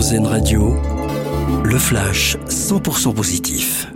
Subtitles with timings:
[0.00, 0.74] RZN Radio,
[1.62, 3.86] le flash 100% positif.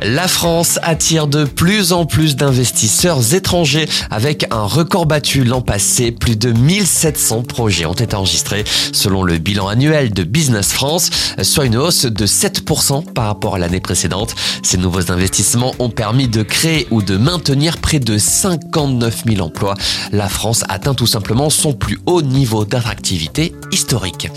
[0.00, 6.10] La France attire de plus en plus d'investisseurs étrangers avec un record battu l'an passé.
[6.10, 11.10] Plus de 1700 projets ont été enregistrés selon le bilan annuel de Business France,
[11.42, 14.34] soit une hausse de 7% par rapport à l'année précédente.
[14.62, 19.74] Ces nouveaux investissements ont permis de créer ou de maintenir près de 59 000 emplois.
[20.12, 24.30] La France atteint tout simplement son plus haut niveau d'attractivité historique.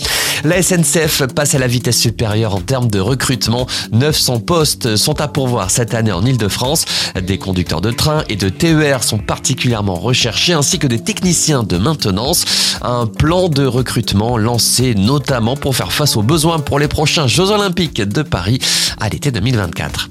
[0.43, 3.67] La SNCF passe à la vitesse supérieure en termes de recrutement.
[3.91, 6.85] 900 postes sont à pourvoir cette année en Ile-de-France.
[7.21, 11.77] Des conducteurs de train et de TER sont particulièrement recherchés ainsi que des techniciens de
[11.77, 12.45] maintenance.
[12.81, 17.51] Un plan de recrutement lancé notamment pour faire face aux besoins pour les prochains Jeux
[17.51, 18.59] Olympiques de Paris
[18.99, 20.09] à l'été 2024.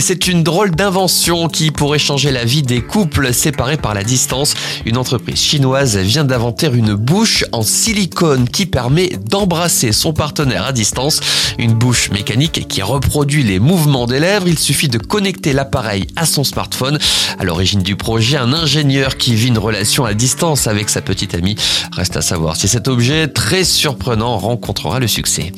[0.00, 4.54] C'est une drôle d'invention qui pourrait changer la vie des couples séparés par la distance.
[4.86, 10.72] Une entreprise chinoise vient d'inventer une bouche en silicone qui permet d'embrasser son partenaire à
[10.72, 11.20] distance.
[11.58, 14.48] Une bouche mécanique qui reproduit les mouvements des lèvres.
[14.48, 16.98] Il suffit de connecter l'appareil à son smartphone.
[17.38, 21.34] À l'origine du projet, un ingénieur qui vit une relation à distance avec sa petite
[21.34, 21.56] amie.
[21.92, 25.52] Reste à savoir si cet objet très surprenant rencontrera le succès.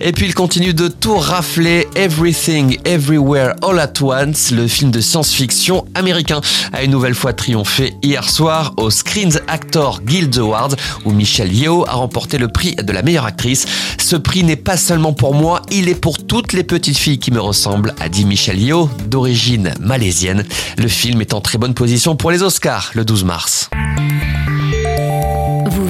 [0.00, 5.00] Et puis il continue de tout rafler Everything Everywhere All at Once, le film de
[5.00, 6.40] science-fiction américain,
[6.72, 11.84] a une nouvelle fois triomphé hier soir au Screen Actor Guild Awards où Michelle Yeoh
[11.88, 13.66] a remporté le prix de la meilleure actrice.
[13.98, 17.30] Ce prix n'est pas seulement pour moi, il est pour toutes les petites filles qui
[17.30, 20.44] me ressemblent, a dit Michelle Yeoh, d'origine malaisienne.
[20.76, 23.70] Le film est en très bonne position pour les Oscars le 12 mars.